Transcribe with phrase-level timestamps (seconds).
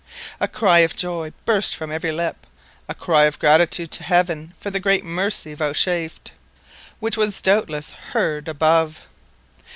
[0.39, 2.47] A cry of joy burst from every lip,
[2.89, 6.31] a cry of gratitude to Heaven for the great mercy vouchsafed,
[6.99, 9.03] which was doubtless heard above.